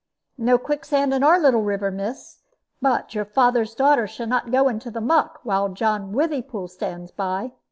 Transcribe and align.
"No 0.39 0.57
quicksand 0.57 1.13
in 1.13 1.21
our 1.23 1.39
little 1.39 1.61
river, 1.61 1.91
miss. 1.91 2.41
But 2.81 3.13
your 3.13 3.23
father's 3.23 3.75
daughter 3.75 4.07
shannot 4.07 4.49
go 4.51 4.67
into 4.67 4.89
the 4.89 4.99
muck, 4.99 5.41
while 5.43 5.69
John 5.69 6.11
Withypool 6.11 6.69
stands 6.71 7.11
by. 7.11 7.51